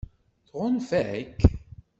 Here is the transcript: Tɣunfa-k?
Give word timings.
Tɣunfa-k? 0.47 1.39